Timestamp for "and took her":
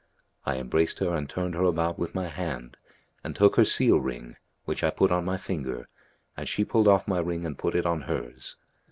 3.23-3.63